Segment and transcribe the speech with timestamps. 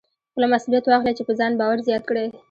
[0.31, 2.27] خپله مسوليت واخلئ چې په ځان باور زیات کړئ.